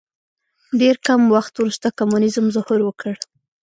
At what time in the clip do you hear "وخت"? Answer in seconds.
1.35-1.53